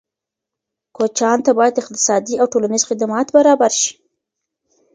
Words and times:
کوچیانو 0.95 1.43
ته 1.45 1.51
باید 1.59 1.79
اقتصادي 1.81 2.35
او 2.41 2.45
ټولنیز 2.53 2.83
خدمات 2.89 3.27
برابر 3.35 3.71
شي. 3.81 3.91